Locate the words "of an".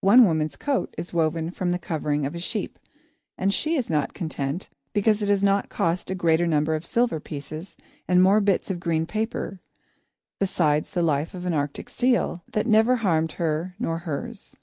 11.34-11.52